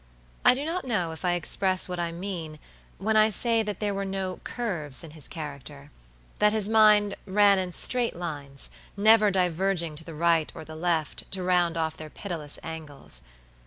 I 0.43 0.55
do 0.55 0.65
not 0.65 0.83
know 0.87 1.11
if 1.11 1.23
I 1.23 1.33
express 1.33 1.87
what 1.87 1.99
I 1.99 2.11
mean, 2.11 2.57
when 2.97 3.15
I 3.15 3.29
say 3.29 3.61
that 3.61 3.79
there 3.79 3.93
were 3.93 4.03
no 4.03 4.37
curves 4.43 5.03
in 5.03 5.11
his 5.11 5.27
characterthat 5.27 6.51
his 6.51 6.67
mind 6.67 7.15
ran 7.27 7.59
in 7.59 7.71
straight 7.71 8.15
lines, 8.15 8.71
never 8.97 9.29
diverging 9.29 9.95
to 9.97 10.03
the 10.03 10.15
right 10.15 10.51
or 10.55 10.65
the 10.65 10.75
left 10.75 11.29
to 11.33 11.43
round 11.43 11.77
off 11.77 11.97
their 11.97 12.09
pitiless 12.09 12.57
angles. 12.63 13.21